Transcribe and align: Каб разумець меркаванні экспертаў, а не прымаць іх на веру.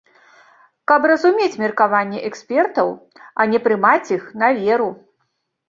Каб 0.91 1.01
разумець 1.11 1.59
меркаванні 1.65 2.23
экспертаў, 2.31 2.87
а 3.39 3.49
не 3.55 3.63
прымаць 3.69 4.11
іх 4.19 4.29
на 4.43 4.53
веру. 4.59 4.93